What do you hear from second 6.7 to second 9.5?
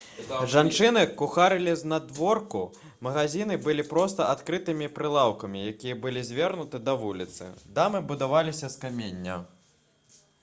да вуліцы дамы будаваліся з камення